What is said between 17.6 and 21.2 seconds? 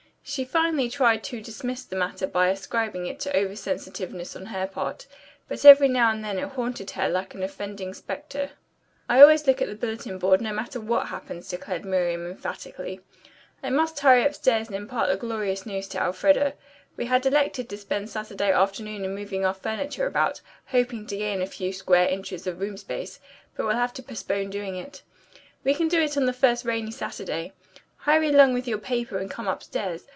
to spend Saturday afternoon in moving our furniture about, hoping to